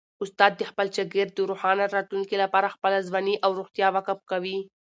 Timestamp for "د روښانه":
1.35-1.85